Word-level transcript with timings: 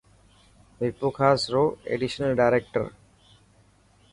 مير 0.77 0.91
پور 0.99 1.11
خاص 1.17 1.41
رو 1.53 1.63
ايڊيشنل 1.89 2.31
ڊائريڪٽر. 2.39 2.85